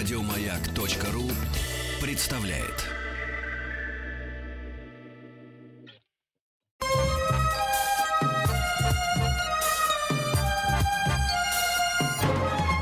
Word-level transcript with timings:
Радиомаяк.ру 0.00 1.30
представляет. 2.00 2.86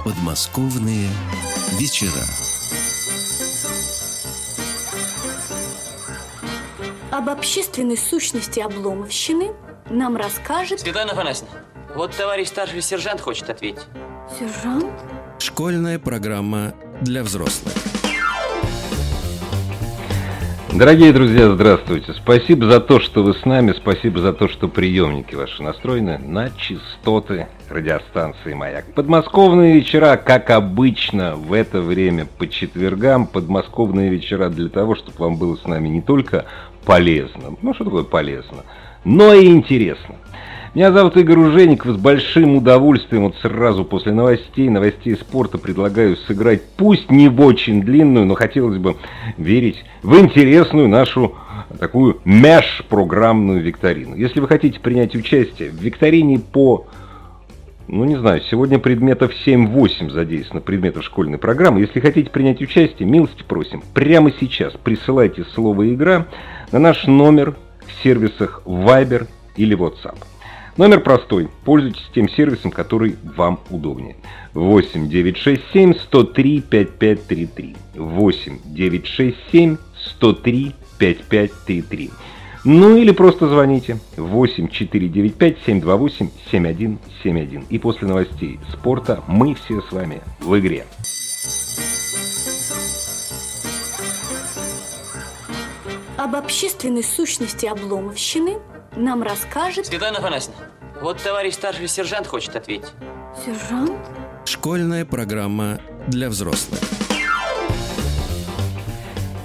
Подмосковные 0.04 1.08
вечера. 1.72 2.12
Об 7.10 7.28
общественной 7.30 7.96
сущности 7.96 8.60
обломовщины 8.60 9.56
нам 9.90 10.16
расскажет 10.16 10.78
Светлана 10.78 11.10
Афанасьевна, 11.10 11.50
вот 11.96 12.14
товарищ 12.14 12.46
старший 12.46 12.80
сержант 12.80 13.20
хочет 13.20 13.50
ответить. 13.50 13.82
сержант. 14.38 14.86
Школьная 15.48 15.98
программа 15.98 16.74
для 17.00 17.24
взрослых. 17.24 17.72
Дорогие 20.74 21.10
друзья, 21.14 21.50
здравствуйте. 21.50 22.12
Спасибо 22.12 22.66
за 22.70 22.80
то, 22.80 23.00
что 23.00 23.22
вы 23.24 23.32
с 23.32 23.46
нами, 23.46 23.72
спасибо 23.72 24.20
за 24.20 24.34
то, 24.34 24.46
что 24.46 24.68
приемники 24.68 25.34
ваши 25.34 25.62
настроены 25.62 26.18
на 26.18 26.50
частоты 26.50 27.48
радиостанции 27.70 28.52
«Маяк». 28.52 28.92
Подмосковные 28.92 29.74
вечера, 29.74 30.16
как 30.18 30.50
обычно, 30.50 31.34
в 31.34 31.54
это 31.54 31.80
время 31.80 32.26
по 32.26 32.46
четвергам. 32.46 33.26
Подмосковные 33.26 34.10
вечера 34.10 34.50
для 34.50 34.68
того, 34.68 34.96
чтобы 34.96 35.16
вам 35.16 35.38
было 35.38 35.56
с 35.56 35.64
нами 35.64 35.88
не 35.88 36.02
только 36.02 36.44
полезно, 36.84 37.56
ну 37.62 37.72
что 37.72 37.84
такое 37.84 38.04
полезно, 38.04 38.64
но 39.02 39.32
и 39.32 39.46
интересно. 39.46 40.16
Меня 40.74 40.92
зовут 40.92 41.16
Игорь 41.16 41.38
Ужеников, 41.38 41.94
с 41.94 41.96
большим 41.96 42.56
удовольствием 42.56 43.24
вот 43.24 43.36
сразу 43.36 43.86
после 43.86 44.12
новостей, 44.12 44.68
новостей 44.68 45.16
спорта 45.16 45.56
предлагаю 45.56 46.16
сыграть, 46.16 46.62
пусть 46.76 47.10
не 47.10 47.28
в 47.28 47.40
очень 47.40 47.80
длинную, 47.80 48.26
но 48.26 48.34
хотелось 48.34 48.76
бы 48.76 48.96
верить 49.38 49.82
в 50.02 50.18
интересную 50.18 50.86
нашу 50.88 51.36
такую 51.80 52.20
меж-программную 52.26 53.62
викторину. 53.62 54.14
Если 54.14 54.40
вы 54.40 54.48
хотите 54.48 54.78
принять 54.78 55.16
участие 55.16 55.70
в 55.70 55.80
викторине 55.80 56.38
по 56.38 56.86
ну, 57.90 58.04
не 58.04 58.16
знаю, 58.16 58.42
сегодня 58.50 58.78
предметов 58.78 59.32
7-8 59.46 60.10
задействовано, 60.10 60.60
предметов 60.60 61.04
школьной 61.04 61.38
программы. 61.38 61.80
Если 61.80 62.00
хотите 62.00 62.28
принять 62.28 62.60
участие, 62.60 63.08
милости 63.08 63.42
просим, 63.42 63.82
прямо 63.94 64.30
сейчас 64.38 64.74
присылайте 64.74 65.44
слово 65.54 65.94
«Игра» 65.94 66.26
на 66.70 66.78
наш 66.78 67.06
номер 67.06 67.56
в 67.86 68.02
сервисах 68.02 68.60
Viber 68.66 69.26
или 69.56 69.74
WhatsApp. 69.74 70.18
Номер 70.78 71.00
простой. 71.00 71.48
Пользуйтесь 71.64 72.08
тем 72.14 72.28
сервисом, 72.28 72.70
который 72.70 73.16
вам 73.36 73.58
удобнее. 73.68 74.14
8 74.54 75.08
967 75.08 75.94
103 75.94 76.60
5533. 76.60 77.76
8 77.96 78.58
967 78.64 79.76
103 80.18 80.74
5533. 80.98 82.10
Ну 82.64 82.96
или 82.96 83.10
просто 83.10 83.48
звоните 83.48 83.98
8 84.16 84.68
495 84.68 85.56
728 85.66 86.28
7171. 86.52 87.64
И 87.70 87.78
после 87.80 88.06
новостей 88.06 88.60
спорта 88.72 89.24
мы 89.26 89.56
все 89.56 89.82
с 89.82 89.90
вами 89.90 90.22
в 90.38 90.56
игре. 90.60 90.86
Об 96.16 96.36
общественной 96.36 97.02
сущности 97.02 97.66
обломовщины 97.66 98.58
нам 98.96 99.22
расскажет 99.22 99.86
Светлана 99.86 100.18
Афанасьевна, 100.18 100.60
вот 101.00 101.18
товарищ 101.18 101.54
старший 101.54 101.88
сержант 101.88 102.26
хочет 102.26 102.56
ответить. 102.56 102.92
сержант. 103.44 103.98
Школьная 104.44 105.04
программа 105.04 105.78
для 106.06 106.28
взрослых. 106.28 106.80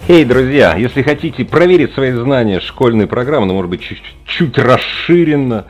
Эй, 0.07 0.25
друзья, 0.25 0.75
если 0.75 1.01
хотите 1.01 1.45
проверить 1.45 1.93
свои 1.93 2.11
знания 2.11 2.59
школьной 2.59 3.07
программы, 3.07 3.45
ну, 3.45 3.53
может 3.53 3.69
быть, 3.69 3.81
чуть, 3.81 4.03
чуть 4.25 4.57
расширенно, 4.57 5.65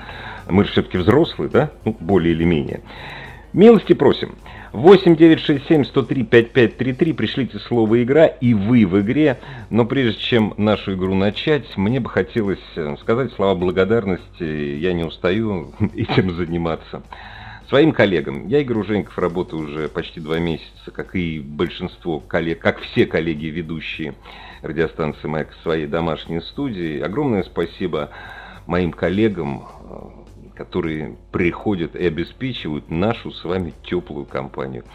мы 0.50 0.66
же 0.66 0.72
все-таки 0.72 0.97
взрослые, 0.97 1.50
да? 1.50 1.72
Ну, 1.85 1.95
более 2.00 2.33
или 2.33 2.44
менее. 2.44 2.81
Милости 3.53 3.94
просим. 3.94 4.35
8 4.73 5.16
967 5.16 5.85
103 5.85 6.23
5533 6.23 7.13
пришлите 7.13 7.59
слово 7.59 8.01
«игра» 8.01 8.25
и 8.25 8.56
вы 8.56 8.88
в 8.88 9.00
игре. 9.01 9.39
Но 9.69 9.85
прежде 9.85 10.19
чем 10.19 10.56
нашу 10.57 10.95
игру 10.95 11.13
начать, 11.13 11.78
мне 11.78 12.00
бы 12.00 12.09
хотелось 12.09 12.57
э, 12.75 12.95
сказать 13.00 13.31
слова 13.33 13.53
благодарности. 13.53 14.44
Я 14.44 14.94
не 14.94 15.03
устаю 15.03 15.73
этим 15.95 16.35
заниматься. 16.35 17.03
Своим 17.69 17.91
коллегам. 17.91 18.47
Я, 18.47 18.62
Игорь 18.62 18.79
Ужеников, 18.79 19.16
работаю 19.19 19.62
уже 19.62 19.89
почти 19.89 20.19
два 20.19 20.39
месяца, 20.39 20.89
как 20.91 21.16
и 21.16 21.39
большинство 21.39 22.19
коллег, 22.19 22.57
как 22.57 22.79
все 22.79 23.06
коллеги, 23.06 23.45
ведущие 23.47 24.16
радиостанции 24.63 25.28
«Маяк» 25.28 25.51
в 25.51 25.62
своей 25.62 25.85
домашней 25.85 26.41
студии. 26.41 27.00
Огромное 27.00 27.44
спасибо 27.44 28.09
моим 28.66 28.91
коллегам, 28.91 29.67
э, 29.88 30.22
которые 30.63 31.18
приходят 31.31 31.94
и 31.94 32.07
обеспечивают 32.07 32.90
нашу 32.90 33.31
с 33.31 33.44
вами 33.44 33.74
теплую 33.84 34.25
компанию. 34.25 34.85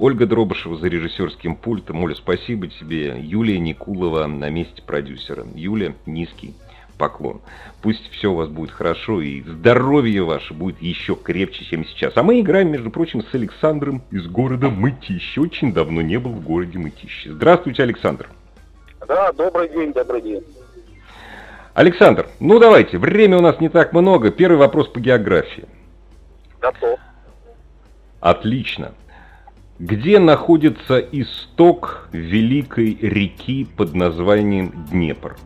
Ольга 0.00 0.26
Дробышева 0.26 0.76
за 0.76 0.88
режиссерским 0.88 1.54
пультом. 1.54 2.02
Оля, 2.02 2.16
спасибо 2.16 2.66
тебе. 2.66 3.16
Юлия 3.20 3.60
Никулова 3.60 4.26
на 4.26 4.50
месте 4.50 4.82
продюсера. 4.84 5.46
Юля, 5.54 5.94
низкий 6.06 6.54
поклон. 6.98 7.40
Пусть 7.82 8.10
все 8.10 8.32
у 8.32 8.34
вас 8.34 8.48
будет 8.48 8.72
хорошо 8.72 9.20
и 9.20 9.42
здоровье 9.42 10.24
ваше 10.24 10.54
будет 10.54 10.82
еще 10.82 11.14
крепче, 11.14 11.64
чем 11.64 11.84
сейчас. 11.84 12.16
А 12.16 12.24
мы 12.24 12.40
играем, 12.40 12.72
между 12.72 12.90
прочим, 12.90 13.22
с 13.22 13.32
Александром 13.32 14.02
из 14.10 14.26
города 14.26 14.70
Мытищи. 14.70 15.38
Очень 15.38 15.72
давно 15.72 16.02
не 16.02 16.18
был 16.18 16.32
в 16.32 16.42
городе 16.42 16.78
Мытищи. 16.78 17.28
Здравствуйте, 17.28 17.84
Александр. 17.84 18.28
Да, 19.06 19.32
добрый 19.32 19.68
день, 19.68 19.92
добрый 19.92 20.20
день. 20.20 20.42
Александр, 21.74 22.28
ну 22.38 22.58
давайте, 22.58 22.98
время 22.98 23.38
у 23.38 23.40
нас 23.40 23.58
не 23.60 23.68
так 23.68 23.92
много. 23.92 24.30
Первый 24.30 24.58
вопрос 24.58 24.88
по 24.88 25.00
географии. 25.00 25.64
Готов. 26.60 26.98
Отлично. 28.20 28.92
Где 29.78 30.18
находится 30.18 30.98
исток 30.98 32.08
великой 32.12 32.94
реки 33.00 33.64
под 33.64 33.94
названием 33.94 34.86
Днепр? 34.90 35.36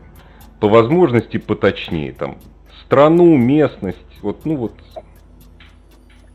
По 0.61 0.69
возможности 0.69 1.37
поточнее, 1.37 2.13
там, 2.13 2.39
страну, 2.83 3.37
местность, 3.37 3.99
вот, 4.21 4.45
ну 4.45 4.57
вот, 4.57 4.73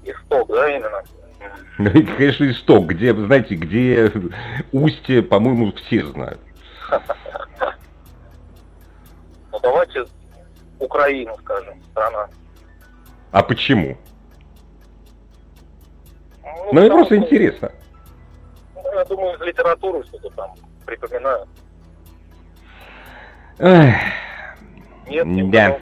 Исток, 0.03 0.47
да, 0.47 0.69
именно? 0.69 1.03
конечно, 2.17 2.49
исток, 2.49 2.87
где, 2.87 3.13
знаете, 3.13 3.55
где 3.55 4.11
устье, 4.71 5.21
по-моему, 5.21 5.73
все 5.73 6.05
знают. 6.05 6.39
Украину, 10.81 11.35
скажем, 11.39 11.81
страна. 11.91 12.27
А 13.31 13.43
почему? 13.43 13.97
Ну, 16.43 16.73
мне 16.73 16.81
потому 16.81 16.89
просто 16.89 17.15
что, 17.15 17.23
интересно. 17.25 17.71
ну, 18.75 18.93
Я 18.93 19.05
думаю, 19.05 19.35
из 19.37 19.41
литературы 19.41 20.03
что-то 20.03 20.29
там 20.31 20.51
припоминаю. 20.85 21.45
Эх, 23.59 23.95
Нет, 25.07 25.25
не 25.25 25.43
Да. 25.43 25.67
понял. 25.71 25.81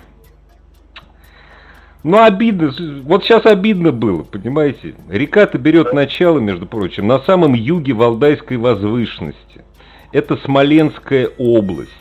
Ну, 2.04 2.24
обидно. 2.24 2.72
Вот 3.04 3.24
сейчас 3.24 3.46
обидно 3.46 3.92
было, 3.92 4.24
понимаете? 4.24 4.96
Река-то 5.10 5.58
берет 5.58 5.94
начало, 5.94 6.40
между 6.40 6.66
прочим, 6.66 7.08
на 7.08 7.20
самом 7.20 7.54
юге 7.54 7.94
Валдайской 7.94 8.58
возвышенности. 8.58 9.64
Это 10.12 10.38
Смоленская 10.38 11.30
область. 11.38 11.92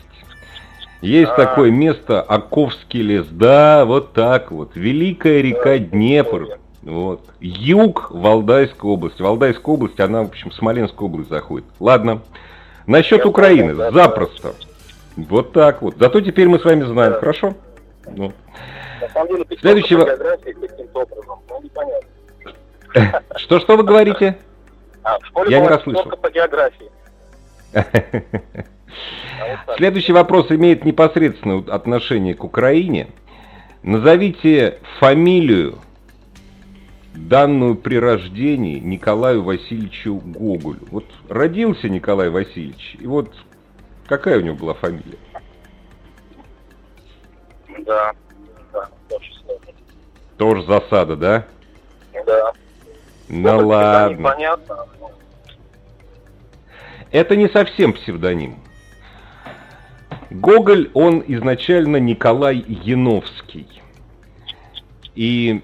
Есть 1.01 1.31
А. 1.31 1.35
такое 1.35 1.71
место, 1.71 2.21
Оковский 2.21 3.01
лес. 3.01 3.25
Да, 3.29 3.85
вот 3.85 4.13
так 4.13 4.51
вот. 4.51 4.71
Великая 4.75 5.41
река 5.41 5.77
Днепр. 5.77 6.57
Вот. 6.81 7.21
Юг 7.39 8.11
Валдайской 8.11 8.89
области. 8.89 9.21
Валдайская 9.21 9.73
область, 9.73 9.99
она, 9.99 10.23
в 10.23 10.27
общем, 10.27 10.49
в 10.49 10.53
Смоленскую 10.55 11.09
область 11.09 11.29
заходит. 11.29 11.67
Ладно. 11.79 12.21
Насчет 12.85 13.19
Я 13.19 13.27
Украины. 13.27 13.73
понял, 13.75 13.77
да, 13.77 13.91
Запросто. 13.91 14.53
Вот 15.15 15.53
так 15.53 15.81
вот. 15.81 15.95
Зато 15.97 16.21
теперь 16.21 16.47
мы 16.47 16.59
с 16.59 16.65
вами 16.65 16.83
знаем, 16.83 17.13
Да. 17.13 17.19
хорошо? 17.19 17.53
Ну. 18.15 18.31
На 19.01 19.07
самом 19.09 19.27
деле, 19.29 19.45
пятерка 19.45 19.61
Следующего- 19.61 20.01
образом, 20.93 21.39
ну, 21.49 21.61
непонятно. 21.61 22.09
Что-что 23.37 23.77
вы 23.77 23.83
говорите? 23.83 24.37
А, 25.03 25.17
в 25.19 25.25
школе 25.27 25.51
Я 25.51 25.59
не 25.61 25.67
расслышал. 25.67 26.03
по 26.09 26.29
географии. 26.29 26.89
А. 29.67 29.75
Следующий 29.77 30.13
вопрос 30.13 30.51
имеет 30.51 30.85
непосредственное 30.85 31.63
отношение 31.67 32.33
к 32.33 32.43
Украине. 32.43 33.07
Назовите 33.83 34.79
фамилию, 34.99 35.79
данную 37.13 37.75
при 37.75 37.95
рождении 37.95 38.79
Николаю 38.79 39.43
Васильевичу 39.43 40.15
Гоголю. 40.15 40.81
Вот 40.91 41.05
родился 41.27 41.89
Николай 41.89 42.29
Васильевич, 42.29 42.97
и 42.99 43.07
вот 43.07 43.33
какая 44.07 44.39
у 44.39 44.41
него 44.41 44.55
была 44.55 44.73
фамилия? 44.73 45.17
Да, 47.85 48.13
да. 48.73 48.89
Тоже 50.37 50.63
засада, 50.63 51.15
да? 51.15 51.45
Да. 52.25 52.53
Ну 53.27 53.49
всегда 53.49 53.57
ладно. 53.57 54.17
Непонятно. 54.17 54.85
Это 57.11 57.35
не 57.35 57.47
совсем 57.49 57.93
псевдоним. 57.93 58.57
Гоголь, 60.29 60.91
он 60.93 61.23
изначально 61.27 61.97
Николай 61.97 62.63
Яновский. 62.83 63.67
И, 65.15 65.61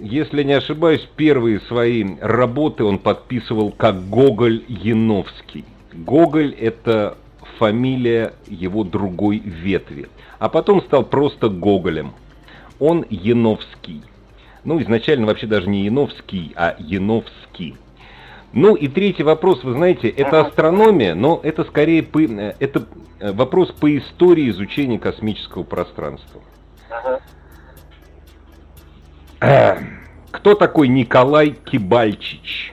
если 0.00 0.42
не 0.42 0.54
ошибаюсь, 0.54 1.06
первые 1.16 1.60
свои 1.60 2.16
работы 2.20 2.84
он 2.84 2.98
подписывал 2.98 3.72
как 3.72 4.08
Гоголь 4.08 4.64
Яновский. 4.68 5.64
Гоголь– 5.92 6.54
это 6.58 7.18
фамилия 7.58 8.32
его 8.48 8.84
другой 8.84 9.38
ветви. 9.38 10.08
А 10.38 10.48
потом 10.48 10.80
стал 10.82 11.04
просто 11.04 11.48
Гоголем. 11.48 12.12
Он 12.78 13.04
Яновский. 13.10 14.02
Ну, 14.64 14.80
изначально 14.82 15.26
вообще 15.26 15.46
даже 15.46 15.68
не 15.68 15.84
Яновский, 15.84 16.52
а 16.56 16.74
Яновский. 16.78 17.76
Ну 18.52 18.74
и 18.74 18.88
третий 18.88 19.22
вопрос, 19.22 19.64
вы 19.64 19.72
знаете, 19.72 20.08
это 20.08 20.40
астрономия, 20.40 21.14
но 21.14 21.40
это 21.42 21.64
скорее 21.64 22.02
по, 22.02 22.20
э, 22.20 22.54
это 22.58 22.86
э, 23.20 23.32
вопрос 23.32 23.70
по 23.72 23.94
истории 23.96 24.48
изучения 24.50 24.98
космического 24.98 25.62
пространства. 25.62 26.40
Ага. 29.40 29.78
Кто 30.30 30.54
такой 30.54 30.88
Николай 30.88 31.50
Кибальчич? 31.50 32.72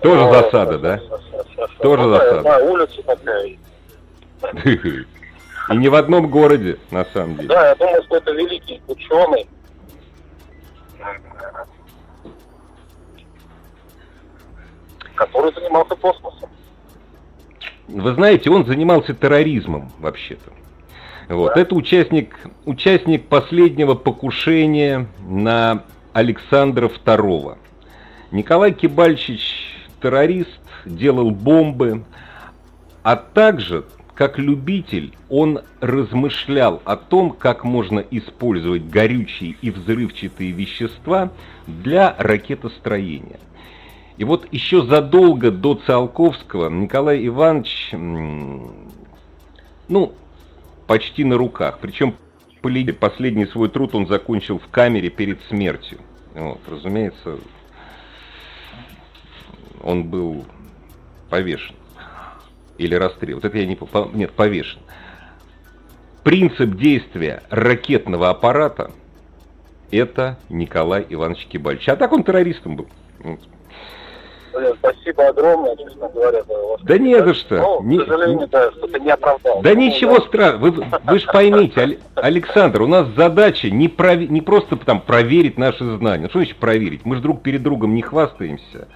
Тоже 0.00 0.32
засада, 0.32 0.78
да? 0.78 1.00
Тоже 1.80 2.08
засада. 2.08 2.42
Да, 2.42 2.58
улица 2.58 3.02
такая. 3.02 3.56
И 5.70 5.76
не 5.76 5.88
в 5.88 5.94
одном 5.94 6.28
городе, 6.30 6.78
на 6.90 7.04
самом 7.06 7.36
деле. 7.36 7.48
Да, 7.48 7.68
я 7.68 7.74
думаю, 7.74 8.02
что 8.04 8.16
это 8.16 8.32
великий 8.32 8.80
ученый. 8.86 9.46
Который 15.14 15.52
занимался 15.52 15.94
космосом. 15.96 16.48
Вы 17.88 18.14
знаете, 18.14 18.50
он 18.50 18.64
занимался 18.66 19.14
терроризмом, 19.14 19.90
вообще-то. 19.98 20.52
Вот. 21.28 21.54
Да. 21.54 21.60
Это 21.60 21.74
участник, 21.74 22.36
участник 22.64 23.28
последнего 23.28 23.94
покушения 23.94 25.06
на 25.26 25.84
Александра 26.12 26.88
II. 26.88 27.58
Николай 28.30 28.72
Кибальчич 28.72 29.76
террорист, 30.00 30.60
делал 30.84 31.30
бомбы, 31.30 32.04
а 33.02 33.16
также 33.16 33.84
как 34.18 34.36
любитель, 34.36 35.14
он 35.28 35.60
размышлял 35.80 36.82
о 36.84 36.96
том, 36.96 37.30
как 37.30 37.62
можно 37.62 38.00
использовать 38.00 38.88
горючие 38.88 39.54
и 39.62 39.70
взрывчатые 39.70 40.50
вещества 40.50 41.30
для 41.68 42.16
ракетостроения. 42.18 43.38
И 44.16 44.24
вот 44.24 44.52
еще 44.52 44.84
задолго 44.84 45.52
до 45.52 45.76
Циолковского 45.76 46.68
Николай 46.68 47.24
Иванович, 47.28 47.90
ну, 47.92 50.12
почти 50.88 51.22
на 51.22 51.36
руках. 51.36 51.78
Причем 51.80 52.16
последний 52.98 53.46
свой 53.46 53.68
труд 53.68 53.94
он 53.94 54.08
закончил 54.08 54.58
в 54.58 54.66
камере 54.66 55.10
перед 55.10 55.40
смертью. 55.42 56.00
Вот, 56.34 56.58
разумеется, 56.66 57.38
он 59.80 60.02
был 60.02 60.44
повешен 61.30 61.76
или 62.78 62.94
расстрелян. 62.94 63.36
Вот 63.36 63.44
это 63.44 63.58
я 63.58 63.66
не... 63.66 63.78
Нет, 64.14 64.32
повешен. 64.32 64.80
Принцип 66.22 66.76
действия 66.76 67.42
ракетного 67.50 68.30
аппарата– 68.30 68.90
это 69.90 70.38
Николай 70.48 71.06
Иванович 71.08 71.46
Кибальевич. 71.46 71.88
А 71.88 71.96
так 71.96 72.12
он 72.12 72.22
террористом 72.22 72.76
был. 72.76 72.88
Спасибо 74.78 75.28
огромное, 75.28 75.76
честно 75.76 76.08
говоря. 76.08 76.42
Да 76.82 76.98
не 76.98 77.14
за 77.22 77.34
что. 77.34 77.56
Но, 77.56 77.80
не, 77.82 77.98
к 77.98 78.06
сожалению, 78.06 78.48
да, 78.48 78.70
что-то 78.72 78.98
не 78.98 79.10
оправдал. 79.10 79.62
Да 79.62 79.74
ну, 79.74 79.80
ничего 79.80 80.18
да. 80.18 80.26
страшного. 80.26 80.70
Вы, 80.70 80.84
вы 81.04 81.18
же 81.18 81.26
поймите, 81.26 81.98
Александр, 82.14 82.82
у 82.82 82.86
нас 82.86 83.06
задача 83.16 83.70
не, 83.70 83.88
пров... 83.88 84.18
не 84.18 84.40
просто 84.40 84.76
там 84.76 85.00
проверить 85.00 85.58
наши 85.58 85.84
знания. 85.96 86.28
Что 86.28 86.38
значит 86.40 86.56
проверить? 86.56 87.04
Мы 87.04 87.16
же 87.16 87.22
друг 87.22 87.42
перед 87.42 87.62
другом 87.62 87.94
не 87.94 88.02
хвастаемся 88.02 88.88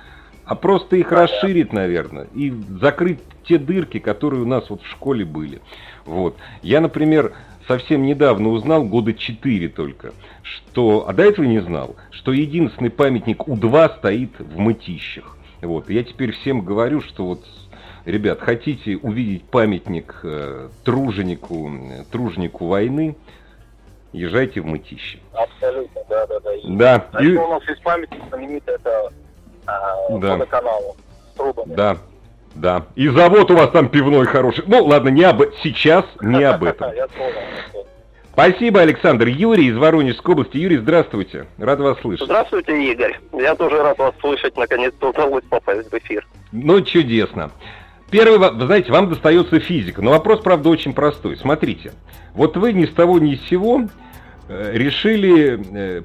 а 0.44 0.54
просто 0.54 0.96
их 0.96 1.12
расширить, 1.12 1.72
наверное, 1.72 2.26
и 2.34 2.52
закрыть 2.80 3.20
те 3.44 3.58
дырки, 3.58 3.98
которые 3.98 4.42
у 4.42 4.46
нас 4.46 4.68
вот 4.70 4.82
в 4.82 4.88
школе 4.88 5.24
были. 5.24 5.60
Вот. 6.04 6.36
Я, 6.62 6.80
например, 6.80 7.32
совсем 7.68 8.02
недавно 8.02 8.48
узнал, 8.48 8.84
года 8.84 9.14
4 9.14 9.68
только, 9.68 10.12
что, 10.42 11.08
а 11.08 11.12
до 11.12 11.22
этого 11.22 11.44
не 11.44 11.60
знал, 11.60 11.96
что 12.10 12.32
единственный 12.32 12.90
памятник 12.90 13.46
У-2 13.46 13.98
стоит 13.98 14.38
в 14.38 14.58
Мытищах. 14.58 15.38
Вот. 15.60 15.88
я 15.90 16.02
теперь 16.02 16.32
всем 16.32 16.62
говорю, 16.62 17.00
что 17.00 17.24
вот, 17.24 17.44
ребят, 18.04 18.40
хотите 18.40 18.96
увидеть 18.96 19.44
памятник 19.44 20.20
э, 20.24 20.70
труженику, 20.84 21.70
труженику 22.10 22.66
войны, 22.66 23.16
езжайте 24.12 24.60
в 24.60 24.66
Мытищи. 24.66 25.20
Абсолютно, 25.32 26.00
да, 26.08 26.26
да, 26.26 26.40
да. 26.40 26.50
Да. 26.64 27.08
А 27.12 27.22
и... 27.22 27.36
у 27.36 27.48
нас 27.48 27.62
есть 27.68 27.82
памятник 27.82 28.20
знаменитый, 28.28 28.74
это 28.74 29.12
а, 29.72 30.18
да. 30.18 30.32
водоканалу 30.32 30.96
с 31.32 31.36
трубами. 31.36 31.74
Да. 31.74 31.96
Да. 32.54 32.84
И 32.96 33.08
завод 33.08 33.50
у 33.50 33.56
вас 33.56 33.70
там 33.70 33.88
пивной 33.88 34.26
хороший. 34.26 34.64
Ну, 34.66 34.84
ладно, 34.84 35.08
не 35.08 35.24
об 35.24 35.42
сейчас, 35.62 36.04
не 36.20 36.42
об 36.44 36.64
этом. 36.64 36.92
Спасибо, 38.32 38.80
Александр. 38.80 39.28
Юрий 39.28 39.66
из 39.66 39.76
Воронежской 39.76 40.32
области. 40.32 40.56
Юрий, 40.56 40.78
здравствуйте. 40.78 41.46
Рад 41.58 41.80
вас 41.80 41.98
слышать. 42.00 42.24
Здравствуйте, 42.24 42.92
Игорь. 42.92 43.18
Я 43.32 43.54
тоже 43.54 43.82
рад 43.82 43.98
вас 43.98 44.14
слышать. 44.20 44.56
Наконец-то 44.56 45.10
удалось 45.10 45.44
попасть 45.50 45.90
в 45.90 45.94
эфир. 45.98 46.26
Ну, 46.50 46.80
чудесно. 46.80 47.50
Первый, 48.10 48.38
вы 48.38 48.66
знаете, 48.66 48.90
вам 48.92 49.08
достается 49.08 49.58
физика, 49.60 50.02
но 50.02 50.10
вопрос, 50.10 50.40
правда, 50.40 50.68
очень 50.68 50.92
простой. 50.92 51.36
Смотрите, 51.36 51.92
вот 52.34 52.56
вы 52.56 52.72
ни 52.72 52.84
с 52.84 52.92
того 52.92 53.18
ни 53.18 53.36
с 53.36 53.48
сего 53.48 53.82
э, 54.48 54.70
решили 54.74 55.60
э, 55.74 56.02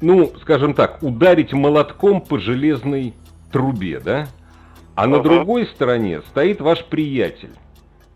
ну, 0.00 0.32
скажем 0.42 0.74
так, 0.74 1.02
ударить 1.02 1.52
молотком 1.52 2.20
по 2.20 2.38
железной 2.38 3.14
трубе, 3.52 4.00
да? 4.00 4.26
А 4.94 5.06
на 5.06 5.20
другой 5.20 5.66
стороне 5.66 6.22
стоит 6.22 6.60
ваш 6.60 6.84
приятель. 6.84 7.54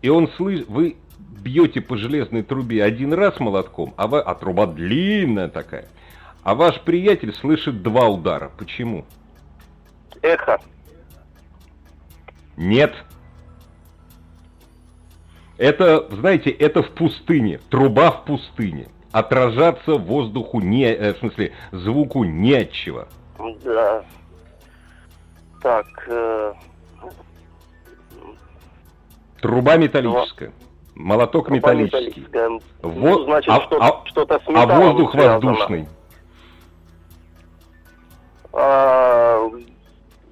И 0.01 0.09
он 0.09 0.29
слышит, 0.37 0.69
вы 0.69 0.95
бьете 1.17 1.81
по 1.81 1.97
железной 1.97 2.43
трубе 2.43 2.83
один 2.83 3.13
раз 3.13 3.39
молотком, 3.39 3.93
а, 3.97 4.07
вы, 4.07 4.19
а 4.19 4.35
труба 4.35 4.65
длинная 4.67 5.49
такая. 5.49 5.87
А 6.43 6.55
ваш 6.55 6.79
приятель 6.81 7.33
слышит 7.33 7.81
два 7.83 8.07
удара. 8.07 8.51
Почему? 8.57 9.05
Эхо. 10.21 10.59
Нет. 12.55 12.93
Это, 15.57 16.07
знаете, 16.11 16.49
это 16.49 16.81
в 16.81 16.91
пустыне. 16.91 17.59
Труба 17.69 18.11
в 18.11 18.25
пустыне 18.25 18.87
отражаться 19.11 19.95
воздуху 19.95 20.59
не, 20.59 20.85
э, 20.85 21.13
в 21.13 21.17
смысле, 21.19 21.53
звуку 21.71 22.23
не 22.23 22.53
от 22.53 22.71
чего. 22.71 23.05
Да. 23.63 24.03
Так. 25.61 25.87
Э... 26.07 26.53
Труба 29.41 29.77
металлическая. 29.77 30.51
Молоток 30.95 31.47
Труба 31.47 31.73
металлический. 31.73 32.27
Во... 32.81 33.09
Ну, 33.09 33.23
значит, 33.23 33.49
а, 33.49 33.61
что, 33.61 33.77
а, 33.81 34.01
что-то 34.05 34.39
с 34.39 34.43
А 34.47 34.65
воздух 34.65 35.11
связано. 35.11 35.51
воздушный. 35.51 35.87
А, 38.51 39.49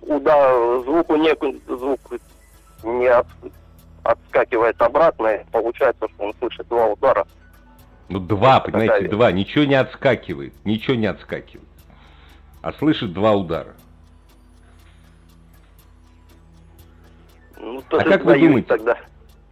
да, 0.01 0.79
звуку 0.81 1.15
не, 1.15 1.34
звук 1.67 2.00
не 2.84 3.07
от, 3.07 3.27
отскакивает 4.03 4.81
обратно, 4.81 5.39
получается, 5.51 6.07
что 6.10 6.24
он 6.25 6.34
слышит 6.39 6.67
два 6.67 6.88
удара. 6.88 7.25
Ну, 8.09 8.19
два, 8.19 8.59
понимаете, 8.59 8.93
Наталья. 8.93 9.09
два. 9.09 9.31
Ничего 9.31 9.65
не 9.65 9.75
отскакивает. 9.75 10.53
Ничего 10.63 10.95
не 10.95 11.07
отскакивает. 11.07 11.67
А 12.61 12.73
слышит 12.73 13.13
два 13.13 13.33
удара. 13.33 13.75
Ну, 17.59 17.83
а 17.89 18.03
как 18.03 18.23
вы 18.23 18.39
думаете? 18.39 18.67
Тогда. 18.67 18.97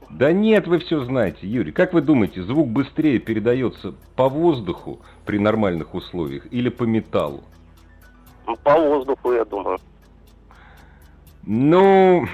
Да 0.10 0.32
нет, 0.32 0.68
вы 0.68 0.80
все 0.80 1.04
знаете, 1.04 1.48
Юрий. 1.48 1.72
Как 1.72 1.92
вы 1.94 2.02
думаете, 2.02 2.44
звук 2.44 2.70
быстрее 2.70 3.20
передается 3.20 3.94
по 4.16 4.30
воздуху 4.30 5.02
при 5.26 5.40
нормальных 5.40 5.94
условиях 5.94 6.46
или 6.52 6.70
по 6.70 6.84
металлу? 6.84 7.44
Ну, 8.48 8.56
по 8.58 8.80
воздуху, 8.80 9.34
я 9.34 9.44
думаю. 9.44 9.80
Ну, 11.44 12.28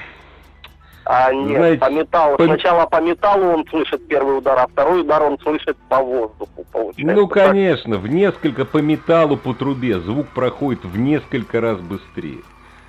а 1.14 1.34
нет, 1.34 1.58
Знаете, 1.58 1.80
по 1.80 1.90
металлу. 1.90 2.38
По... 2.38 2.46
Сначала 2.46 2.86
по 2.86 3.02
металлу 3.02 3.48
он 3.48 3.68
слышит 3.68 4.08
первый 4.08 4.38
удар, 4.38 4.58
а 4.58 4.68
второй 4.68 5.02
удар 5.02 5.22
он 5.24 5.38
слышит 5.40 5.76
по 5.90 5.98
воздуху. 6.02 6.66
Получается. 6.72 7.16
Ну, 7.22 7.28
конечно, 7.28 7.98
в 7.98 8.08
несколько 8.08 8.64
по 8.64 8.78
металлу, 8.78 9.36
по 9.36 9.54
трубе 9.54 10.00
звук 10.00 10.28
проходит 10.30 10.86
в 10.86 10.98
несколько 10.98 11.60
раз 11.60 11.82
быстрее. 11.82 12.40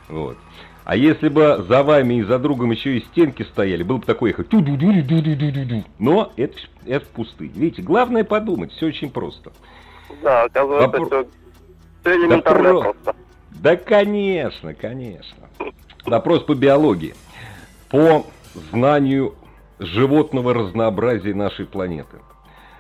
Вот. 0.09 0.37
А 0.85 0.95
если 0.95 1.29
бы 1.29 1.65
за 1.69 1.83
вами 1.83 2.15
и 2.15 2.23
за 2.23 2.39
другом 2.39 2.71
еще 2.71 2.97
и 2.97 3.01
стенки 3.07 3.43
стояли, 3.43 3.83
было 3.83 3.97
бы 3.97 4.07
такое 4.07 4.31
эхо. 4.31 4.45
Но 5.99 6.33
это, 6.37 6.55
это 6.87 7.07
пустые. 7.07 7.51
Видите, 7.51 7.83
главное 7.83 8.23
подумать, 8.23 8.71
все 8.71 8.87
очень 8.87 9.11
просто. 9.11 9.51
Да, 10.23 10.45
оказывается, 10.45 11.01
Вопро... 11.01 11.07
все 11.07 11.29
Все 12.03 12.21
элементарно 12.21 12.71
про- 12.71 12.81
просто. 12.83 13.17
Да, 13.51 13.75
конечно, 13.75 14.75
конечно. 14.75 15.49
Вопрос 16.05 16.45
по 16.45 16.55
биологии. 16.55 17.15
По 17.93 18.25
знанию 18.71 19.35
животного 19.79 20.55
разнообразия 20.55 21.35
нашей 21.35 21.67
планеты. 21.67 22.17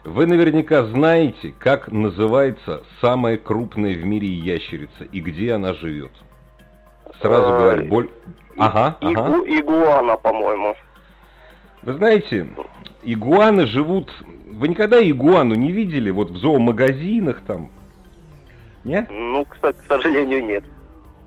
Вы 0.04 0.24
наверняка 0.24 0.84
знаете, 0.86 1.54
как 1.58 1.92
называется 1.92 2.82
самая 3.02 3.36
крупная 3.36 3.92
в 3.92 4.04
мире 4.06 4.26
ящерица 4.26 5.04
и 5.12 5.20
где 5.20 5.52
она 5.52 5.74
живет. 5.74 6.12
Сразу 7.20 7.52
Ой. 7.52 7.58
говорю, 7.58 7.88
боль... 7.88 8.10
Ага, 8.56 8.96
ага. 9.02 9.12
Игу- 9.12 9.44
игуана, 9.46 10.16
по-моему. 10.16 10.74
Вы 11.82 11.92
знаете, 11.92 12.48
игуаны 13.02 13.66
живут... 13.66 14.10
Вы 14.50 14.68
никогда 14.68 14.98
игуану 15.06 15.54
не 15.54 15.72
видели 15.72 16.10
вот 16.10 16.30
в 16.30 16.38
зоомагазинах 16.38 17.42
там? 17.46 17.70
Нет? 18.84 19.08
Ну, 19.10 19.44
кстати, 19.44 19.76
к 19.76 19.84
сожалению, 19.88 20.42
нет. 20.46 20.64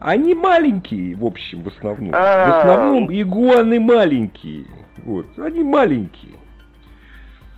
Они 0.06 0.36
маленькие, 0.36 1.16
в 1.16 1.26
общем, 1.26 1.64
в 1.64 1.68
основном. 1.70 2.12
В 2.12 2.16
А. 2.16 2.60
основном 2.60 3.12
игуаны 3.12 3.80
маленькие. 3.80 4.66
Вот, 5.04 5.26
они 5.40 5.64
маленькие. 5.64 6.34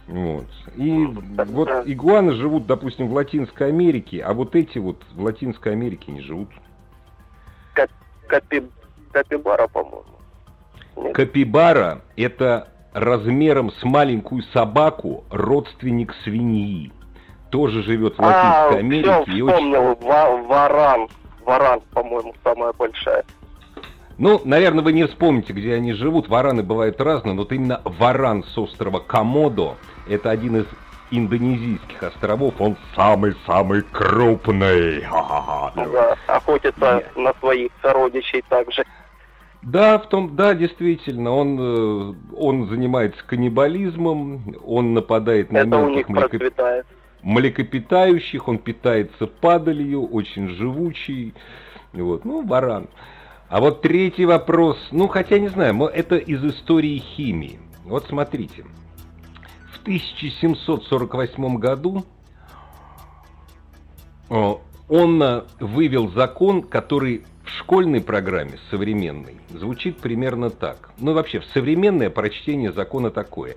Вот. 0.07 0.45
И 0.77 1.05
вот 1.49 1.69
игуаны 1.85 2.31
живут, 2.35 2.65
допустим, 2.65 3.09
в 3.09 3.13
Латинской 3.13 3.67
Америке, 3.67 4.21
а 4.23 4.31
вот 4.33 4.55
эти 4.55 4.77
вот 4.77 5.03
в 5.13 5.21
Латинской 5.21 5.73
Америке 5.73 6.13
не 6.13 6.21
живут. 6.21 6.47
Кап- 7.73 7.89
капи- 8.29 8.69
Капибара, 9.11 9.67
по-моему. 9.67 11.11
Капибара– 11.13 11.99
это 12.15 12.69
размером 12.93 13.71
с 13.73 13.83
маленькую 13.83 14.43
собаку 14.53 15.25
родственник 15.29 16.13
свиньи. 16.23 16.93
Тоже 17.49 17.83
живет 17.83 18.17
в 18.17 18.21
А, 18.21 18.25
Латинской 18.25 18.69
все, 18.69 18.79
Америке. 18.79 19.43
очень... 19.43 19.49
вспомнил. 19.49 19.95
Ва- 20.01 20.43
Варан. 20.47 21.07
Варан, 21.47 21.81
по-моему, 21.93 22.35
самая 22.43 22.73
большая. 22.73 23.23
Ну, 24.17 24.41
наверное, 24.43 24.83
вы 24.83 24.91
не 24.91 25.07
вспомните, 25.07 25.53
где 25.53 25.75
они 25.75 25.93
живут. 25.93 26.27
Вараны 26.27 26.61
бывают 26.61 26.99
разные, 26.99 27.33
но 27.35 27.43
вот 27.43 27.53
именно 27.53 27.81
варан 27.85 28.43
с 28.43 28.57
острова 28.57 28.99
Комодо– 28.99 29.75
это 30.09 30.29
один 30.29 30.57
из 30.57 30.65
индонезийских 31.09 32.03
островов. 32.03 32.55
Он 32.59 32.75
самый-самый 32.95 33.83
крупный. 33.83 35.03
Ха-ха-ха. 35.03 35.85
Да, 35.85 36.17
охотится 36.27 37.03
на 37.15 37.33
своих 37.35 37.71
сородичей 37.81 38.43
также. 38.49 38.83
Да, 39.61 39.99
в 39.99 40.09
том, 40.09 40.35
да, 40.35 40.53
действительно, 40.53 41.31
он, 41.31 41.59
э, 41.59 42.13
он 42.35 42.67
занимается 42.67 43.23
каннибализмом, 43.25 44.55
он 44.65 44.93
нападает 44.93 45.51
на 45.51 45.59
Это 45.59 45.77
у 45.77 45.89
них 45.89 46.09
мелких 46.09 46.39
процветает. 46.39 46.85
Млекопитающих, 47.21 48.47
он 48.47 48.57
питается 48.57 49.27
падалью, 49.27 50.05
очень 50.07 50.49
живучий. 50.49 51.33
Вот, 51.93 52.25
ну, 52.25 52.43
баран. 52.43 52.87
А 53.49 53.61
вот 53.61 53.81
третий 53.81 54.25
вопрос, 54.25 54.77
ну, 54.91 55.07
хотя 55.07 55.39
не 55.39 55.47
знаю, 55.47 55.85
это 55.85 56.17
из 56.17 56.43
истории 56.43 56.97
химии. 56.97 57.59
Вот 57.85 58.05
смотрите. 58.07 58.65
В 59.73 59.81
1748 59.81 61.57
году 61.57 62.05
э, 64.29 64.53
он 64.89 65.23
э, 65.23 65.43
вывел 65.61 66.09
закон, 66.11 66.61
который 66.61 67.23
в 67.45 67.49
школьной 67.49 68.01
программе 68.01 68.59
современной 68.69 69.37
звучит 69.49 69.97
примерно 69.99 70.49
так. 70.49 70.91
Ну, 70.97 71.13
вообще, 71.13 71.39
в 71.39 71.45
современное 71.45 72.09
прочтение 72.09 72.73
закона 72.73 73.09
такое. 73.09 73.55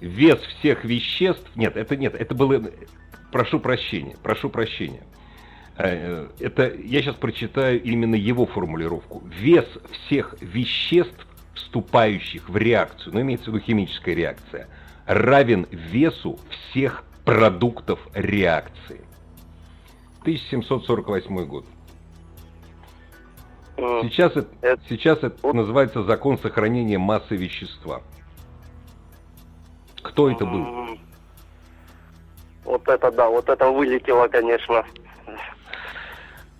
Э, 0.00 0.06
вес 0.06 0.40
всех 0.40 0.84
веществ... 0.84 1.50
Нет, 1.56 1.76
это 1.76 1.96
нет, 1.96 2.14
это 2.14 2.34
было... 2.34 2.62
Прошу 3.32 3.60
прощения, 3.60 4.16
прошу 4.22 4.48
прощения. 4.50 5.02
Э, 5.76 6.28
Это 6.40 6.72
я 6.74 7.02
сейчас 7.02 7.16
прочитаю 7.16 7.82
именно 7.82 8.14
его 8.14 8.46
формулировку. 8.46 9.22
Вес 9.26 9.66
всех 9.92 10.34
веществ, 10.40 11.26
вступающих 11.54 12.48
в 12.48 12.56
реакцию, 12.56 13.14
ну 13.14 13.20
имеется 13.22 13.50
в 13.50 13.54
виду 13.54 13.64
химическая 13.64 14.14
реакция, 14.14 14.68
равен 15.06 15.66
весу 15.70 16.38
всех 16.50 17.02
продуктов 17.24 17.98
реакции. 18.14 19.00
1748 20.22 21.44
год. 21.46 21.64
М, 23.76 24.02
Сейчас 24.10 24.32
Это- 24.36 24.78
сейчас 24.88 25.18
это 25.22 25.52
называется 25.52 26.02
закон 26.02 26.38
сохранения 26.38 26.98
массы 26.98 27.36
вещества. 27.36 28.02
Кто 30.16 30.30
это 30.30 30.46
был? 30.46 30.66
Вот 32.64 32.88
это 32.88 33.10
да, 33.12 33.28
вот 33.28 33.46
это 33.50 33.68
вылетело, 33.70 34.26
конечно. 34.28 34.82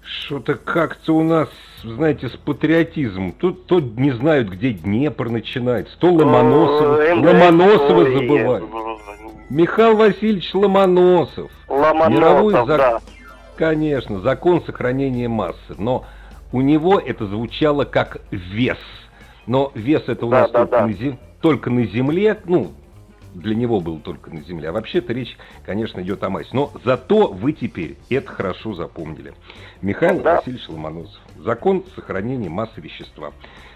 Что-то 0.02 0.56
как-то 0.56 1.14
у 1.16 1.22
нас, 1.22 1.48
знаете, 1.82 2.28
с 2.28 2.32
патриотизмом. 2.32 3.32
Тут 3.32 3.64
то 3.66 3.80
не 3.80 4.10
знают, 4.10 4.50
где 4.50 4.72
Днепр 4.72 5.30
начинается, 5.30 5.98
то 5.98 6.12
Ломоносова, 6.12 7.00
Э, 7.00 7.14
Ломоносова 7.14 8.04
забывают. 8.04 8.64
Михаил 9.48 9.96
Васильевич 9.96 10.52
Ломоносов. 10.54 11.50
Мировой 11.70 12.52
Ломоносов, 12.52 12.68
зак- 12.68 12.76
да. 12.76 13.00
Конечно, 13.56 14.20
закон 14.20 14.62
сохранения 14.66 15.28
массы. 15.28 15.56
Но 15.78 16.04
у 16.52 16.60
него 16.60 16.98
это 17.00 17.24
звучало 17.26 17.86
как 17.86 18.18
вес. 18.30 18.76
Но 19.46 19.72
вес 19.74 20.02
это 20.08 20.26
у 20.26 20.30
Да, 20.30 20.42
нас 20.42 20.50
да, 20.50 20.58
только, 20.66 20.70
да. 20.72 20.86
На 20.86 20.90
зе- 20.90 21.18
только 21.40 21.70
на 21.70 21.86
земле. 21.86 22.38
Ну, 22.44 22.72
для 23.36 23.54
него 23.54 23.80
был 23.80 24.00
только 24.00 24.30
на 24.30 24.42
земле. 24.42 24.70
А 24.70 24.72
вообще-то 24.72 25.12
речь, 25.12 25.36
конечно, 25.64 26.00
идет 26.00 26.22
о 26.24 26.30
массе. 26.30 26.50
Но 26.52 26.72
зато 26.84 27.28
вы 27.28 27.52
теперь 27.52 27.96
это 28.08 28.28
хорошо 28.30 28.74
запомнили. 28.74 29.34
Михаил 29.82 30.20
Да. 30.22 30.36
Васильевич 30.36 30.68
Ломоносов. 30.68 31.20
Закон 31.38 31.84
сохранения 31.94 32.48
массы 32.48 32.80
вещества 32.80 33.32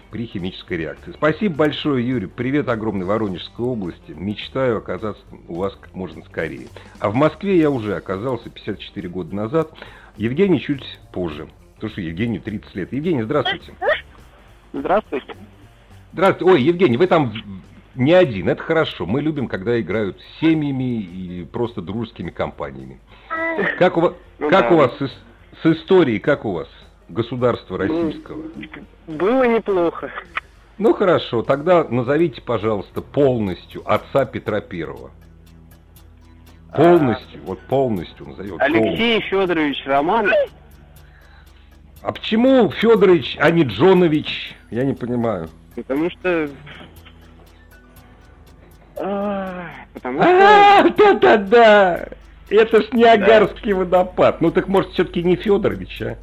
при 0.09 0.25
химической 0.25 0.77
реакции. 0.77 1.13
Спасибо 1.13 1.55
большое, 1.55 2.05
Юрий. 2.07 2.27
Привет 2.27 2.69
огромной 2.69 3.05
Воронежской 3.05 3.65
области. 3.65 4.11
Мечтаю 4.11 4.77
оказаться 4.77 5.23
у 5.47 5.55
вас 5.55 5.75
как 5.79 5.93
можно 5.93 6.23
скорее. 6.25 6.67
А 6.99 7.09
в 7.09 7.15
Москве 7.15 7.57
я 7.57 7.69
уже 7.69 7.95
оказался 7.95 8.49
54 8.49 9.09
года 9.09 9.35
назад. 9.35 9.71
Евгений 10.17 10.59
чуть 10.59 10.99
позже. 11.13 11.47
Потому 11.75 11.91
что 11.91 12.01
Евгению 12.01 12.41
30 12.41 12.75
лет. 12.75 12.93
Евгений, 12.93 13.23
здравствуйте. 13.23 13.73
Здравствуйте. 14.73 15.35
Здравствуйте. 16.13 16.51
Ой, 16.53 16.61
Евгений, 16.61 16.97
вы 16.97 17.07
там 17.07 17.31
не 17.95 18.13
один. 18.13 18.49
Это 18.49 18.63
хорошо. 18.63 19.05
Мы 19.05 19.21
любим, 19.21 19.47
когда 19.47 19.79
играют 19.79 20.19
с 20.19 20.39
семьями 20.39 21.01
и 21.01 21.45
просто 21.45 21.81
дружескими 21.81 22.29
компаниями. 22.31 22.99
Как 23.79 23.97
у 23.97 24.01
вас, 24.01 24.13
Ну 24.39 24.49
как 24.49 24.69
да. 24.69 24.75
у 24.75 24.77
вас 24.77 24.91
с, 24.97 25.01
ис- 25.01 25.11
с 25.61 25.65
историей, 25.77 26.19
как 26.19 26.45
у 26.45 26.53
вас 26.53 26.67
государства 27.09 27.77
российского? 27.77 28.43
Было 29.07 29.43
неплохо. 29.43 30.09
Ну 30.77 30.93
хорошо, 30.93 31.43
тогда 31.43 31.83
назовите, 31.83 32.41
пожалуйста, 32.41 33.01
полностью 33.01 33.81
отца 33.85 34.25
Петра 34.25 34.61
Первого. 34.61 35.11
Полностью, 36.75 37.41
вот 37.43 37.59
полностью 37.61 38.29
назовем. 38.29 38.55
Алексей 38.59 39.19
Федорович 39.21 39.83
Романов. 39.85 40.33
А 42.01 42.11
почему 42.13 42.71
Федорович, 42.71 43.37
а 43.39 43.51
не 43.51 43.63
Джонович? 43.63 44.55
Я 44.71 44.83
не 44.85 44.93
понимаю. 44.93 45.49
Потому 45.75 46.09
что... 46.09 46.49
А, 49.03 49.69
Потому 49.93 50.21
что... 50.21 50.29
А, 50.31 50.89
да-да-да! 50.89 52.07
Это 52.49 52.81
ж 52.81 52.85
Ниагарский 52.91 53.73
водопад. 53.73 54.41
Ну 54.41 54.51
так 54.51 54.67
может 54.67 54.91
все-таки 54.91 55.23
не 55.23 55.35
Федорович, 55.35 56.01
а? 56.01 56.17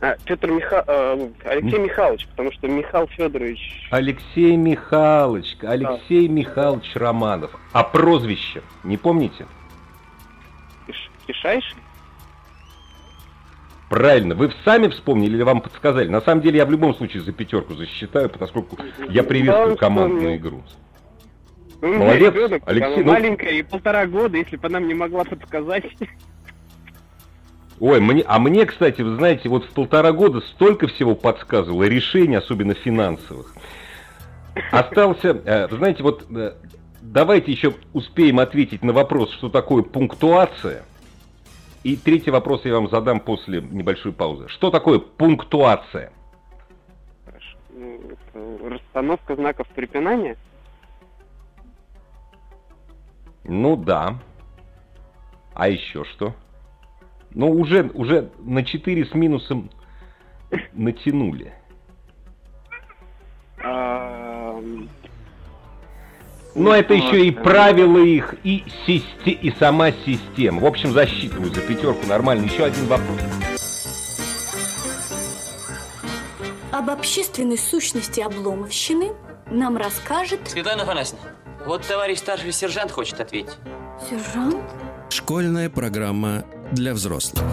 А, 0.00 0.16
Петр 0.24 0.50
Миха... 0.50 0.84
э, 0.86 1.28
Алексей 1.44 1.78
Михайлович, 1.78 2.26
потому 2.28 2.52
что 2.52 2.68
Михаил 2.68 3.06
Федорович... 3.08 3.88
Алексей 3.90 4.56
Михайлович, 4.56 5.56
Алексей 5.62 6.28
Михайлович 6.28 6.94
Романов. 6.94 7.50
А 7.72 7.82
прозвище, 7.82 8.62
не 8.84 8.96
помните? 8.96 9.46
Киш- 10.86 11.10
Кишайший? 11.26 11.76
Правильно, 13.94 14.34
вы 14.34 14.52
сами 14.64 14.88
вспомнили 14.88 15.36
или 15.36 15.42
вам 15.44 15.60
подсказали? 15.60 16.08
На 16.08 16.20
самом 16.20 16.42
деле 16.42 16.56
я 16.56 16.66
в 16.66 16.70
любом 16.72 16.96
случае 16.96 17.22
за 17.22 17.30
пятерку 17.30 17.74
засчитаю, 17.74 18.28
поскольку 18.28 18.76
я 19.08 19.22
приветствую 19.22 19.76
командную 19.76 20.34
игру. 20.34 20.64
Ну, 21.80 21.98
Молодец, 21.98 22.34
ребенок, 22.34 22.62
Алексей, 22.66 23.04
ну- 23.04 23.12
маленькая, 23.12 23.50
и 23.52 23.62
полтора 23.62 24.06
года, 24.06 24.36
если 24.36 24.56
бы 24.56 24.66
она 24.66 24.80
мне 24.80 24.96
могла 24.96 25.22
подсказать. 25.22 25.84
Ой, 27.78 28.00
мне, 28.00 28.24
а 28.26 28.40
мне, 28.40 28.66
кстати, 28.66 29.00
вы 29.00 29.14
знаете, 29.14 29.48
вот 29.48 29.64
в 29.64 29.70
полтора 29.70 30.10
года 30.10 30.40
столько 30.40 30.88
всего 30.88 31.14
подсказывало, 31.14 31.84
решений, 31.84 32.34
особенно 32.34 32.74
финансовых. 32.74 33.54
Остался, 34.72 35.40
э, 35.44 35.68
вы 35.68 35.76
знаете, 35.76 36.02
вот 36.02 36.26
э, 36.34 36.54
давайте 37.00 37.52
еще 37.52 37.74
успеем 37.92 38.40
ответить 38.40 38.82
на 38.82 38.92
вопрос, 38.92 39.30
что 39.34 39.50
такое 39.50 39.84
пунктуация. 39.84 40.82
И 41.84 41.96
третий 41.96 42.30
вопрос 42.30 42.64
я 42.64 42.72
вам 42.72 42.88
задам 42.88 43.20
после 43.20 43.60
небольшой 43.60 44.12
паузы. 44.12 44.48
Что 44.48 44.70
такое 44.70 44.98
пунктуация? 44.98 46.12
Ну, 47.70 48.68
Расстановка 48.68 49.36
знаков 49.36 49.68
препинания. 49.68 50.38
Ну 53.44 53.76
да. 53.76 54.18
А 55.52 55.68
еще 55.68 56.04
что? 56.04 56.34
Ну, 57.32 57.50
уже, 57.50 57.90
уже 57.92 58.30
на 58.38 58.64
4 58.64 59.04
с 59.04 59.12
минусом 59.12 59.68
натянули. 60.72 61.52
Но 66.54 66.74
это 66.74 66.94
еще 66.94 67.26
и 67.26 67.30
правила 67.32 67.98
их, 67.98 68.34
и, 68.44 68.64
систе- 68.86 69.32
и 69.32 69.52
сама 69.58 69.90
система. 69.90 70.60
В 70.60 70.66
общем, 70.66 70.92
засчитываю 70.92 71.52
за 71.52 71.60
пятерку 71.60 72.06
нормально. 72.06 72.44
Еще 72.44 72.64
один 72.64 72.86
вопрос. 72.86 73.18
Об 76.70 76.90
общественной 76.90 77.58
сущности 77.58 78.20
обломовщины 78.20 79.12
нам 79.50 79.76
расскажет 79.76 80.40
Светлана 80.48 80.82
Афанасьевна, 80.82 81.24
вот 81.66 81.82
товарищ 81.82 82.18
старший 82.18 82.52
сержант 82.52 82.90
хочет 82.90 83.20
ответить. 83.20 83.54
сержант. 84.10 84.56
Школьная 85.10 85.70
программа 85.70 86.44
для 86.72 86.92
взрослых. 86.94 87.44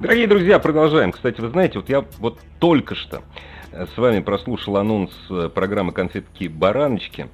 Дорогие 0.00 0.26
друзья, 0.26 0.58
продолжаем. 0.58 1.12
Кстати, 1.12 1.42
вы 1.42 1.50
знаете, 1.50 1.78
вот 1.78 1.90
я 1.90 2.06
вот 2.20 2.38
только 2.58 2.94
что 2.94 3.22
э, 3.70 3.84
с 3.84 3.98
вами 3.98 4.20
прослушал 4.20 4.78
анонс 4.78 5.12
э, 5.28 5.50
программы 5.54 5.92
«Конфетки-бараночки» 5.92 7.28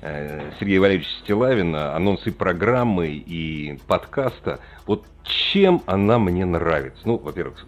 э, 0.00 0.50
Сергея 0.58 0.80
Валерьевича 0.80 1.10
Стилавина, 1.22 1.94
анонсы 1.94 2.32
программы 2.32 3.08
и 3.08 3.78
подкаста. 3.86 4.60
Вот 4.86 5.04
чем 5.24 5.82
она 5.84 6.18
мне 6.18 6.46
нравится? 6.46 7.02
Ну, 7.04 7.18
во-первых, 7.18 7.66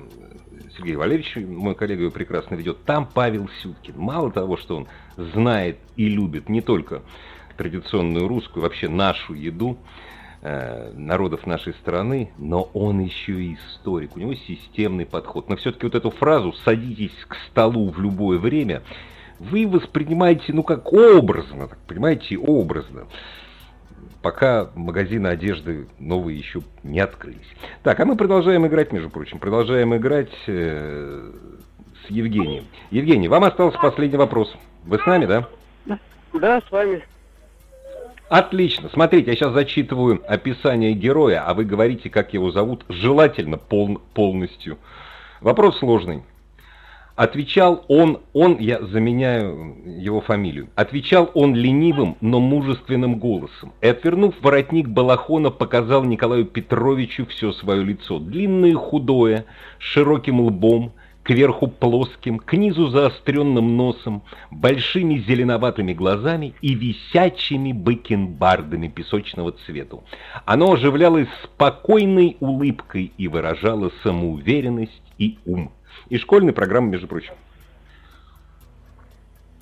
Сергей 0.79 0.97
Валерьевич, 0.97 1.37
мой 1.37 1.75
коллега, 1.75 2.05
его 2.05 2.11
прекрасно 2.11 2.55
ведет. 2.55 2.83
Там 2.85 3.07
Павел 3.07 3.51
Сюткин. 3.63 3.99
Мало 3.99 4.33
того, 4.33 4.57
что 4.57 4.79
он 4.79 4.89
знает 5.19 5.77
и 5.97 6.09
любит 6.09 6.49
не 6.49 6.63
только 6.63 7.03
традиционную 7.59 8.27
русскую, 8.27 8.63
вообще 8.63 8.89
нашу 8.89 9.35
еду, 9.35 9.77
народов 10.43 11.47
нашей 11.47 11.75
страны, 11.75 12.31
но 12.39 12.71
он 12.73 13.01
еще 13.01 13.33
и 13.33 13.55
историк, 13.55 14.17
у 14.17 14.21
него 14.21 14.35
системный 14.35 15.05
подход. 15.05 15.49
Но 15.49 15.57
все-таки 15.57 15.87
вот 15.87 15.95
эту 15.95 16.11
фразу 16.11 16.53
«садитесь 16.65 17.15
к 17.27 17.35
столу 17.51 17.91
в 17.91 18.01
любое 18.01 18.39
время» 18.39 18.83
вы 19.39 19.67
воспринимаете, 19.67 20.53
ну 20.53 20.63
как 20.63 20.93
образно, 20.93 21.69
так, 21.69 21.79
понимаете, 21.87 22.39
образно. 22.39 23.07
Пока 24.23 24.71
магазины 24.75 25.29
одежды 25.29 25.87
новые 25.99 26.39
еще 26.39 26.63
не 26.83 26.99
открылись. 26.99 27.47
Так, 27.85 28.01
а 28.01 28.05
мы 28.05 28.17
продолжаем 28.17 28.67
играть, 28.67 28.93
между 28.93 29.11
прочим, 29.11 29.39
продолжаем 29.39 29.95
играть 29.95 30.33
э, 30.49 31.33
с 32.05 32.11
Евгением. 32.11 32.65
Евгений, 32.91 33.29
вам 33.29 33.45
остался 33.45 33.79
последний 33.79 34.19
вопрос. 34.19 34.53
Вы 34.85 34.99
с 34.99 35.07
нами, 35.07 35.27
да? 35.27 35.49
Да, 36.33 36.61
с 36.61 36.71
вами. 36.71 37.03
Отлично. 38.29 38.91
Смотрите, 38.93 39.31
я 39.31 39.37
сейчас 39.37 39.53
зачитываю 39.53 40.23
описание 40.29 40.93
героя, 40.93 41.45
а 41.47 41.55
вы 41.55 41.65
говорите, 41.65 42.11
как 42.11 42.35
его 42.35 42.51
зовут, 42.51 42.85
желательно 42.89 43.57
пол- 43.57 44.01
полностью. 44.13 44.79
Вопрос 45.41 45.79
сложный. 45.79 46.23
Отвечал 47.17 47.85
он, 47.89 48.21
он, 48.33 48.59
я 48.59 48.81
заменяю 48.81 49.75
его 49.85 50.21
фамилию, 50.21 50.69
отвечал 50.77 51.33
он 51.35 51.53
ленивым, 51.53 52.17
но 52.21 52.39
мужественным 52.39 53.19
голосом. 53.19 53.73
И, 53.81 53.89
отвернув 53.89 54.41
воротник 54.41 54.87
балахона, 54.89 55.51
показал 55.51 56.05
Николаю 56.05 56.45
Петровичу 56.45 57.27
все 57.27 57.51
свое 57.53 57.83
лицо. 57.83 58.21
Длинное 58.21 58.75
худое, 58.75 59.47
с 59.81 59.83
широким 59.83 60.41
лбом, 60.41 60.93
кверху 61.29 61.69
плоским, 61.69 62.39
к 62.39 62.55
низу 62.55 62.89
заостренным 62.89 63.77
носом, 63.77 64.23
большими 64.51 65.19
зеленоватыми 65.19 65.93
глазами 65.93 66.55
и 66.63 66.75
висячими 66.75 67.73
бакенбардами 67.73 68.89
песочного 68.89 69.53
цвета. 69.53 69.99
Оно 70.47 70.73
оживлялось 70.73 71.29
спокойной 71.45 72.39
улыбкой 72.41 73.13
и 73.19 73.29
выражало 73.29 73.93
самоуверенность 74.03 75.03
и 75.19 75.39
ум. 75.45 75.71
И 76.09 76.17
школьная 76.17 76.55
программа, 76.55 76.89
между 76.89 77.07
прочим. 77.07 77.35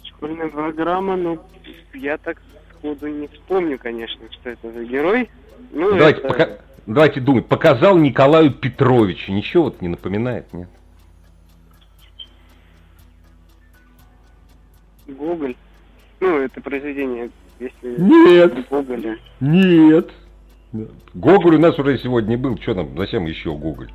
Школьная 0.04 0.48
программа, 0.48 1.16
ну, 1.16 1.40
я 1.94 2.16
так 2.16 2.40
сходу 2.70 3.08
не 3.08 3.26
вспомню, 3.26 3.76
конечно, 3.76 4.20
что 4.30 4.50
это 4.50 4.70
за 4.70 4.84
герой. 4.84 5.28
Ну, 5.72 5.96
Давайте, 5.96 6.20
это 6.20 6.28
пока- 6.28 6.58
давайте 6.86 7.20
думать. 7.20 7.46
Показал 7.46 7.98
Николаю 7.98 8.52
Петровичу. 8.52 9.32
Ничего 9.32 9.64
вот 9.64 9.82
не 9.82 9.88
напоминает, 9.88 10.52
нет? 10.52 10.68
Гоголь. 15.08 15.56
Ну, 16.20 16.38
это 16.38 16.60
произведение, 16.60 17.30
если... 17.58 17.96
Нет. 17.98 18.68
Гоголя. 18.68 19.18
Нет. 19.40 20.10
Гоголь 21.14 21.56
у 21.56 21.58
нас 21.58 21.78
уже 21.78 21.98
сегодня 21.98 22.36
был. 22.36 22.58
Что 22.58 22.74
нам, 22.74 22.96
зачем 22.96 23.26
еще 23.26 23.54
Гоголь? 23.54 23.90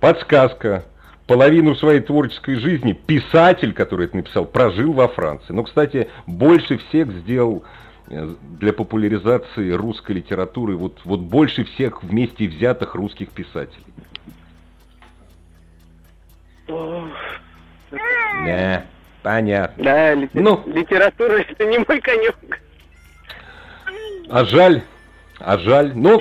Подсказка. 0.00 0.84
Половину 1.26 1.74
своей 1.74 2.00
творческой 2.00 2.54
жизни 2.56 2.92
писатель, 2.92 3.72
который 3.72 4.06
это 4.06 4.16
написал, 4.16 4.44
прожил 4.44 4.92
во 4.92 5.08
Франции. 5.08 5.52
Но, 5.52 5.64
кстати, 5.64 6.08
больше 6.28 6.78
всех 6.78 7.10
сделал 7.10 7.64
э, 8.08 8.34
для 8.60 8.72
популяризации 8.72 9.72
русской 9.72 10.12
литературы, 10.12 10.76
вот, 10.76 11.00
вот 11.04 11.20
больше 11.20 11.64
всех 11.64 12.04
вместе 12.04 12.46
взятых 12.46 12.94
русских 12.94 13.30
писателей. 13.30 13.82
Ох, 16.68 17.08
Да, 17.90 18.86
понятно. 19.26 19.82
Да, 19.84 20.14
лите- 20.14 20.30
Ну. 20.34 20.62
литература 20.66 21.38
это 21.40 21.64
не 21.64 21.78
мой 21.78 22.00
конек. 22.00 22.36
А 24.30 24.44
жаль, 24.44 24.82
а 25.40 25.58
жаль. 25.58 25.92
Ну, 25.96 26.20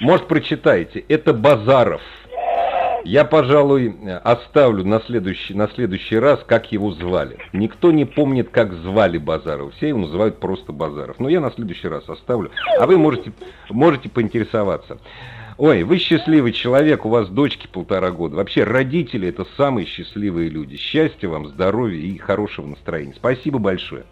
может, 0.00 0.28
прочитаете. 0.28 1.00
Это 1.08 1.32
Базаров. 1.32 2.02
Я, 3.04 3.24
пожалуй, 3.24 3.94
оставлю 4.24 4.84
на 4.84 5.00
следующий, 5.00 5.54
на 5.54 5.68
следующий 5.68 6.18
раз, 6.18 6.40
как 6.46 6.70
его 6.72 6.90
звали. 6.92 7.38
Никто 7.54 7.90
не 7.92 8.04
помнит, 8.04 8.50
как 8.50 8.74
звали 8.74 9.16
Базарова. 9.16 9.70
Все 9.70 9.88
его 9.88 10.00
называют 10.00 10.38
просто 10.40 10.72
Базаров. 10.72 11.18
Но 11.18 11.30
я 11.30 11.40
на 11.40 11.50
следующий 11.50 11.88
раз 11.88 12.06
оставлю. 12.10 12.50
А 12.78 12.86
вы 12.86 12.98
можете, 12.98 13.32
можете 13.70 14.10
поинтересоваться. 14.10 14.98
Ой, 15.58 15.82
вы 15.82 15.98
счастливый 15.98 16.52
человек, 16.52 17.04
у 17.04 17.08
вас 17.08 17.28
дочки 17.28 17.66
полтора 17.66 18.12
года. 18.12 18.36
Вообще, 18.36 18.62
родители 18.62 19.28
это 19.28 19.44
самые 19.56 19.86
счастливые 19.86 20.48
люди. 20.48 20.76
Счастья 20.76 21.28
вам, 21.28 21.48
здоровья 21.48 21.98
и 22.00 22.16
хорошего 22.16 22.66
настроения. 22.66 23.12
Спасибо 23.16 23.58
большое. 23.58 24.04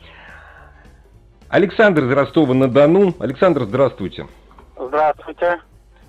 Александр 1.49 2.05
из 2.05 2.11
Ростова-на-Дону. 2.11 3.15
Александр, 3.21 3.63
здравствуйте. 3.63 4.27
Здравствуйте. 4.77 5.61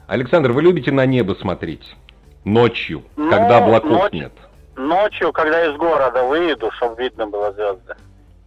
Александр, 0.07 0.53
вы 0.53 0.63
любите 0.63 0.91
на 0.91 1.05
небо 1.05 1.35
смотреть? 1.39 1.95
Ночью, 2.43 3.03
Ну, 3.15 3.29
когда 3.29 3.57
облаков 3.59 3.91
ночь- 3.91 4.13
нет. 4.13 4.33
Ночью, 4.75 5.31
когда 5.33 5.67
из 5.71 5.77
города 5.77 6.23
выеду, 6.23 6.71
чтобы 6.71 7.03
видно 7.03 7.27
было 7.27 7.51
звезды. 7.53 7.93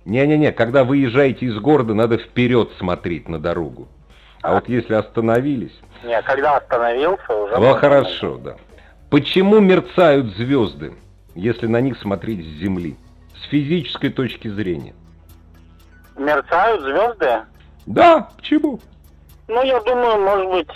Не-не-не, 0.06 0.50
когда 0.50 0.82
выезжаете 0.82 1.46
из 1.46 1.56
города, 1.60 1.94
надо 1.94 2.18
вперед 2.18 2.70
смотреть 2.78 3.28
на 3.28 3.38
дорогу. 3.38 3.86
А 4.42 4.54
вот 4.54 4.68
если 4.68 4.94
остановились... 4.94 5.78
Не, 6.02 6.20
когда 6.22 6.56
остановился, 6.56 7.32
уже... 7.34 7.56
Ну, 7.58 7.74
хорошо, 7.74 8.38
да. 8.38 8.56
Почему 9.10 9.60
мерцают 9.60 10.34
звезды, 10.36 10.94
если 11.34 11.66
на 11.66 11.80
них 11.80 11.98
смотреть 11.98 12.44
с 12.44 12.60
Земли? 12.60 12.96
С 13.36 13.48
физической 13.48 14.10
точки 14.10 14.48
зрения. 14.48 14.94
Мерцают 16.16 16.82
звезды? 16.82 17.42
Да, 17.86 18.28
почему? 18.36 18.80
Ну, 19.48 19.62
я 19.62 19.80
думаю, 19.80 20.20
может 20.20 20.50
быть, 20.50 20.68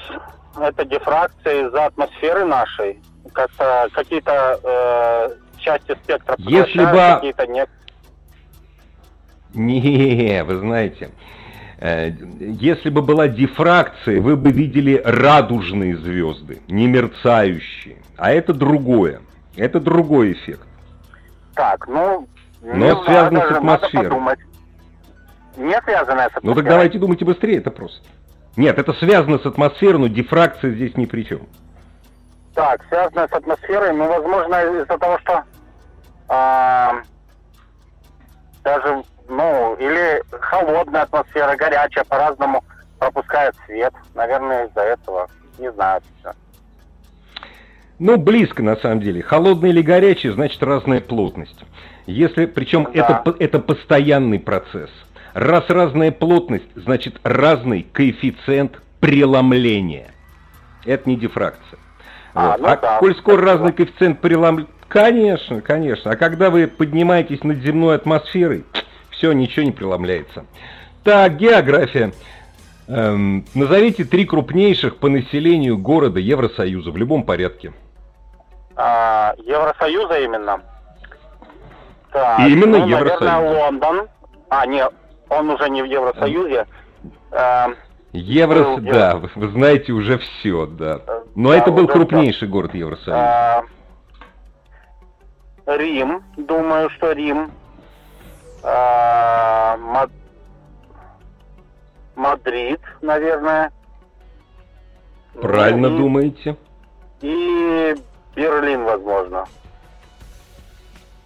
это 0.61 0.85
дифракция 0.85 1.66
из-за 1.66 1.87
атмосферы 1.87 2.44
нашей. 2.44 3.00
Как-то 3.33 3.88
какие-то 3.92 4.61
э, 4.62 5.59
части 5.59 5.96
спектра 6.03 6.35
Если 6.38 6.85
бы- 6.85 7.14
какие-то 7.14 7.46
нет. 7.46 7.68
Не, 9.55 10.42
вы 10.44 10.57
знаете, 10.57 11.11
если 11.85 12.88
бы 12.88 13.03
была 13.03 13.29
дифракция, 13.29 14.18
вы 14.20 14.37
бы 14.37 14.51
видели 14.51 15.03
радужные 15.05 15.99
звезды, 15.99 16.62
не 16.66 16.87
мерцающие. 16.87 17.99
А 18.16 18.33
это 18.33 18.55
другое. 18.55 19.20
Это 19.57 19.81
другой 19.81 20.33
эффект. 20.33 20.66
Так, 21.55 21.87
ну... 21.87 22.27
Но 22.62 23.05
связано 23.05 23.40
с 23.40 23.44
надо 23.44 23.57
атмосферой. 23.59 24.05
подумать. 24.09 24.38
Не 25.59 25.79
связано 25.83 26.23
с 26.23 26.27
атмосферой. 26.29 26.40
Ну 26.42 26.55
так 26.55 26.64
давайте 26.64 26.99
думайте 26.99 27.27
быстрее, 27.27 27.59
это 27.59 27.70
просто. 27.70 28.03
Нет, 28.57 28.79
это 28.79 28.94
связано 28.94 29.38
с 29.38 29.44
атмосферой, 29.44 29.99
но 29.99 30.07
дифракция 30.07 30.70
здесь 30.70 30.97
ни 30.97 31.05
при 31.05 31.25
чем. 31.25 31.40
Так, 32.55 32.83
связано 32.88 33.29
с 33.29 33.33
атмосферой, 33.33 33.92
ну, 33.92 34.09
возможно, 34.09 34.55
из-за 34.81 34.97
того, 34.97 35.18
что 35.18 35.42
а, 36.29 36.94
даже, 38.62 39.03
ну, 39.29 39.63
или 39.78 40.22
холодная 40.30 41.02
атмосфера, 41.02 41.56
горячая, 41.56 42.04
по-разному 42.04 42.64
пропускает 42.98 43.54
свет. 43.66 43.92
Наверное, 44.14 44.66
из-за 44.66 44.80
этого. 44.80 45.28
Не 45.58 45.70
знаю. 45.72 46.00
всё. 46.20 46.32
Ну, 47.98 48.16
близко 48.16 48.62
на 48.62 48.76
самом 48.76 49.00
деле. 49.00 49.22
Холодный 49.22 49.70
или 49.70 49.82
горячий, 49.82 50.30
значит 50.30 50.62
разная 50.62 51.00
плотность. 51.00 51.64
Если, 52.06 52.46
причем 52.46 52.88
Да. 52.92 53.22
это, 53.24 53.37
это 53.38 53.58
постоянный 53.60 54.40
процесс. 54.40 54.90
Раз 55.32 55.64
разная 55.68 56.12
плотность, 56.12 56.68
значит 56.76 57.20
разный 57.22 57.87
коэффициент 57.92 58.80
преломления. 59.00 60.08
Это 60.84 61.08
не 61.08 61.16
дифракция. 61.16 61.78
А, 62.34 62.50
Вот. 62.52 62.60
ну 62.60 62.68
а 62.68 62.76
да, 62.76 62.98
коль 62.98 63.16
скоро 63.16 63.42
разный 63.44 63.72
коэффициент 63.72 64.20
преломления... 64.20 64.70
Конечно, 64.88 65.60
конечно. 65.60 66.10
А 66.12 66.16
когда 66.16 66.50
вы 66.50 66.66
поднимаетесь 66.68 67.42
над 67.42 67.58
земной 67.58 67.96
атмосферой, 67.96 68.64
все, 69.24 69.32
ничего 69.32 69.64
не 69.64 69.72
преломляется. 69.72 70.44
Так, 71.02 71.37
география. 71.37 72.12
Эм, 72.88 73.46
назовите 73.54 74.04
три 74.04 74.26
крупнейших 74.26 74.98
по 74.98 75.08
населению 75.08 75.78
города 75.78 76.20
Евросоюза 76.20 76.90
в 76.90 76.96
любом 76.98 77.24
порядке. 77.24 77.72
А, 78.76 79.34
Евросоюза 79.38 80.20
именно. 80.20 80.60
Так, 82.12 82.40
Именно 82.40 82.80
ну, 82.80 82.87
Евросоюза. 82.87 83.24
Наверное, 83.24 83.62
Лондон. 83.62 84.08
А, 84.50 84.66
нет, 84.66 84.92
он 85.30 85.48
уже 85.48 85.70
не 85.70 85.82
в 85.82 85.87
Евросоюзе. 85.87 86.66
А, 87.30 87.70
Евро, 88.12 88.76
Был, 88.76 88.78
да, 88.80 89.16
вы, 89.16 89.30
вы 89.34 89.48
знаете 89.48 89.92
уже 89.92 90.18
все, 90.18 90.66
да. 90.66 91.00
Но 91.34 91.50
да, 91.50 91.56
это 91.56 91.72
был 91.72 91.88
крупнейший 91.88 92.46
город 92.46 92.74
Евросоюза. 92.74 93.16
а, 93.16 93.62
Рим, 95.66 96.22
думаю, 96.37 96.90
что 96.90 97.12
Рим. 97.12 97.50
А, 98.66 99.77
Мад- 99.77 100.11
Мадрид, 102.16 102.81
наверное. 103.03 103.70
Правильно 105.40 105.90
Ну, 105.90 105.96
и- 105.96 105.98
думаете? 105.98 106.57
И 107.20 107.94
Берлин, 108.35 108.85
возможно. 108.85 109.44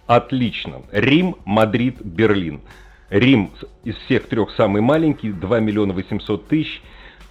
Отлично. 0.07 0.81
Рим, 0.91 1.35
Мадрид, 1.45 2.01
Берлин. 2.01 2.61
Рим 3.09 3.51
из 3.83 3.95
всех 3.95 4.27
трех 4.27 4.51
самый 4.51 4.81
маленький, 4.81 5.31
2 5.31 5.59
миллиона 5.59 5.93
800 5.93 6.47
тысяч. 6.47 6.81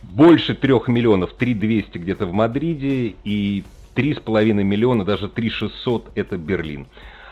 Больше 0.02 0.54
3 0.54 0.88
миллионов, 0.88 1.34
3 1.34 1.54
200 1.54 1.98
где-то 1.98 2.26
в 2.26 2.32
Мадриде. 2.32 3.14
И 3.24 3.64
3,5 3.94 4.62
миллиона, 4.62 5.04
даже 5.04 5.28
3 5.28 5.50
600 5.50 6.12
это 6.14 6.36
Берлин. 6.38 6.86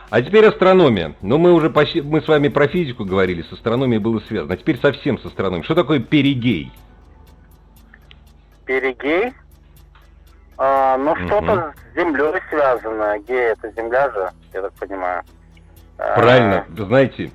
А 0.08 0.22
теперь 0.22 0.46
астрономия. 0.46 1.14
Но 1.20 1.38
мы 1.38 1.52
уже 1.52 1.70
почти, 1.70 2.00
мы 2.00 2.20
с 2.20 2.28
вами 2.28 2.48
про 2.48 2.68
физику 2.68 3.04
говорили, 3.04 3.42
с 3.42 3.52
астрономией 3.52 4.00
было 4.00 4.20
связано. 4.20 4.54
А 4.54 4.56
теперь 4.56 4.78
совсем 4.78 5.18
с 5.18 5.24
астрономией. 5.24 5.64
Что 5.64 5.74
такое 5.74 5.98
перигей? 5.98 6.70
Перигей. 8.64 9.32
А, 10.58 10.96
ну, 10.96 11.14
что-то 11.26 11.74
с 11.92 11.96
землей 11.96 12.40
связано. 12.48 13.18
Гей 13.20 13.52
это 13.52 13.70
земля 13.72 14.10
же, 14.10 14.30
я 14.54 14.62
так 14.62 14.72
понимаю. 14.74 15.22
А, 15.98 16.14
Правильно, 16.14 16.64
вы 16.68 16.84
знаете, 16.84 17.30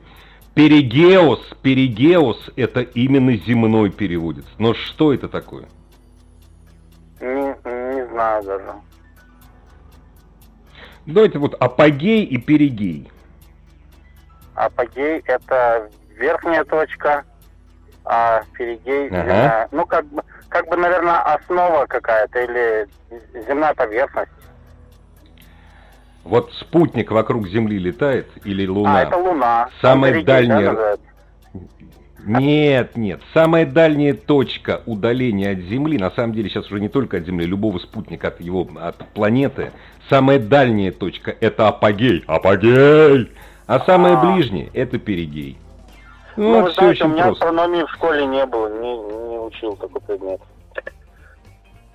перигеос, 0.55 1.39
перигеос 1.61 2.49
это 2.55 2.81
именно 2.81 3.35
земной 3.35 3.91
переводится. 3.91 4.49
Но 4.57 4.73
что 4.73 5.13
это 5.13 5.27
такое? 5.27 5.65
Не, 7.19 7.55
не 7.95 8.07
знаю 8.07 8.43
даже. 8.43 8.73
Давайте 11.11 11.39
вот 11.39 11.55
апогей 11.59 12.23
и 12.23 12.37
перигей. 12.37 13.09
Апогей 14.55 15.21
это 15.25 15.89
верхняя 16.17 16.63
точка, 16.63 17.23
а 18.05 18.43
перигей 18.57 19.07
Ага. 19.07 19.17
земная. 19.21 19.67
Ну, 19.71 19.85
как 19.85 20.05
бы, 20.07 20.23
как 20.49 20.67
бы, 20.69 20.77
наверное, 20.77 21.21
основа 21.21 21.85
какая-то 21.85 22.39
или 22.39 22.87
земная 23.47 23.73
поверхность. 23.73 24.31
Вот 26.23 26.51
спутник 26.53 27.09
вокруг 27.11 27.47
Земли 27.47 27.79
летает 27.79 28.29
или 28.45 28.67
Луна? 28.67 28.99
А, 28.99 29.03
это 29.03 29.17
Луна. 29.17 29.69
Самая 29.81 30.11
перигей, 30.11 30.25
да, 30.25 30.33
дальняя- 30.33 30.69
называется? 30.69 31.05
Нет, 32.25 32.95
нет. 32.97 33.21
Самая 33.33 33.65
дальняя 33.65 34.13
точка 34.13 34.81
удаления 34.85 35.51
от 35.51 35.59
Земли, 35.59 35.97
на 35.97 36.11
самом 36.11 36.33
деле 36.33 36.49
сейчас 36.49 36.67
уже 36.71 36.79
не 36.79 36.89
только 36.89 37.17
от 37.17 37.25
Земли, 37.25 37.45
любого 37.45 37.79
спутника 37.79 38.27
от 38.29 38.39
его, 38.41 38.67
от 38.79 38.97
планеты, 39.13 39.71
самая 40.09 40.39
дальняя 40.39 40.91
точка 40.91 41.35
это 41.39 41.67
апогей. 41.67 42.23
Апогей! 42.27 43.31
А 43.67 43.79
самая 43.81 44.17
А. 44.17 44.25
ближняя 44.33 44.69
это 44.73 44.99
перигей. 44.99 45.57
Ну, 46.37 46.49
Ну, 46.51 46.63
вы 46.63 46.69
все 46.71 46.79
знаете, 46.81 47.03
у 47.03 47.07
очень 47.07 47.13
меня 47.15 47.25
просто. 47.25 47.45
астрономии 47.45 47.83
в 47.83 47.91
школе 47.91 48.25
не 48.25 48.45
было, 48.45 48.81
не, 48.81 48.97
не 49.29 49.37
учил 49.39 49.75
такой 49.75 50.01
предмет. 50.01 50.41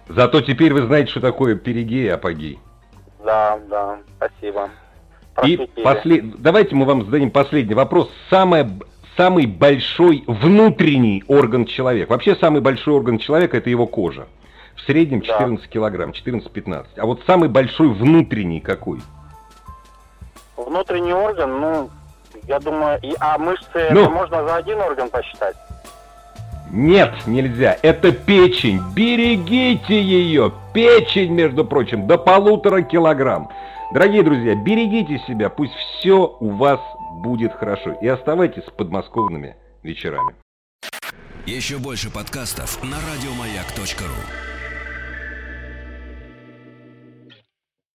Зато 0.08 0.40
теперь 0.40 0.72
вы 0.72 0.82
знаете, 0.82 1.10
что 1.10 1.20
такое 1.20 1.56
перигей 1.56 2.04
и 2.06 2.08
апогей. 2.08 2.58
Да, 3.24 3.58
да, 3.68 3.98
спасибо. 4.16 4.70
И 5.44 5.56
Просветили. 5.56 5.84
послед... 5.84 6.40
давайте 6.40 6.74
мы 6.74 6.84
вам 6.86 7.04
зададим 7.04 7.30
последний 7.30 7.74
вопрос. 7.74 8.10
Самое... 8.30 8.68
Самый 9.16 9.46
большой 9.46 10.24
внутренний 10.26 11.24
орган 11.26 11.64
человека. 11.64 12.10
Вообще 12.12 12.36
самый 12.36 12.60
большой 12.60 12.94
орган 12.94 13.18
человека 13.18 13.56
это 13.56 13.70
его 13.70 13.86
кожа. 13.86 14.26
В 14.74 14.82
среднем 14.82 15.20
Да. 15.20 15.26
14 15.26 15.68
килограмм, 15.68 16.10
14-15. 16.10 16.86
А 16.98 17.06
вот 17.06 17.22
самый 17.26 17.48
большой 17.48 17.88
внутренний 17.88 18.60
какой? 18.60 19.00
Внутренний 20.56 21.14
орган, 21.14 21.60
ну, 21.60 21.90
я 22.46 22.58
думаю, 22.60 22.98
и, 23.02 23.14
а 23.18 23.38
мышцы 23.38 23.88
Ну. 23.90 24.10
можно 24.10 24.46
за 24.46 24.56
один 24.56 24.78
орган 24.80 25.08
посчитать? 25.08 25.56
Нет, 26.70 27.14
нельзя. 27.26 27.76
Это 27.82 28.12
печень. 28.12 28.80
Берегите 28.94 30.00
ее. 30.00 30.52
Печень, 30.74 31.32
между 31.32 31.64
прочим, 31.64 32.06
до 32.06 32.18
полутора 32.18 32.82
килограмм. 32.82 33.50
Дорогие 33.92 34.22
друзья, 34.22 34.54
берегите 34.54 35.22
себя. 35.26 35.48
Пусть 35.48 35.72
все 35.74 36.36
у 36.40 36.50
вас 36.50 36.80
будет 37.22 37.52
хорошо. 37.52 37.92
И 38.02 38.08
оставайтесь 38.08 38.64
с 38.64 38.70
подмосковными 38.70 39.56
вечерами. 39.82 40.34
Еще 41.46 41.78
больше 41.78 42.10
подкастов 42.10 42.82
на 42.82 42.96
радиомаяк.ру. 42.96 44.55